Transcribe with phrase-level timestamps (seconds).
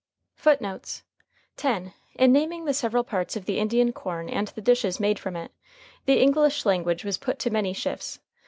[0.35, 1.03] FOOTNOTES:
[1.53, 5.19] [Footnote 10: In naming the several parts of the Indian corn and the dishes made
[5.19, 5.51] from it,
[6.05, 8.17] the English language was put to many shifts.